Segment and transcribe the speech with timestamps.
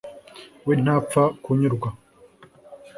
[0.65, 1.89] we ntapfa kunyurwa